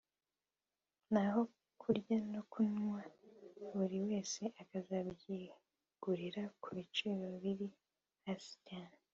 naho 1.13 1.41
kurya 1.81 2.17
no 2.33 2.41
kunywa 2.51 3.01
buri 3.73 3.97
wese 4.07 4.41
akazabyigurira 4.61 6.43
ku 6.61 6.69
biciro 6.77 7.25
biri 7.43 7.67
hasi 8.25 8.55
cyane 8.69 8.95